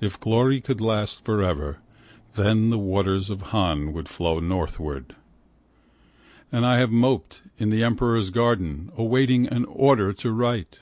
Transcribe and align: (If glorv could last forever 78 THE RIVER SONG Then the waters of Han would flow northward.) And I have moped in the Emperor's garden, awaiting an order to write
(If 0.00 0.18
glorv 0.18 0.64
could 0.64 0.80
last 0.80 1.26
forever 1.26 1.80
78 1.82 1.82
THE 1.82 1.82
RIVER 1.82 2.32
SONG 2.34 2.42
Then 2.44 2.70
the 2.70 2.78
waters 2.78 3.28
of 3.28 3.42
Han 3.42 3.92
would 3.92 4.08
flow 4.08 4.38
northward.) 4.38 5.14
And 6.50 6.64
I 6.64 6.78
have 6.78 6.90
moped 6.90 7.42
in 7.58 7.68
the 7.68 7.84
Emperor's 7.84 8.30
garden, 8.30 8.90
awaiting 8.96 9.46
an 9.48 9.66
order 9.66 10.14
to 10.14 10.32
write 10.32 10.78